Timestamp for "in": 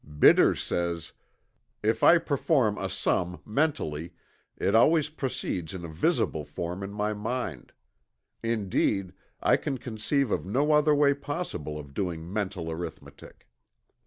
5.75-5.85, 6.81-6.91